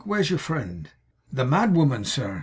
[0.03, 0.89] Where's your friend?'
[1.31, 2.39] 'The mad woman, sir?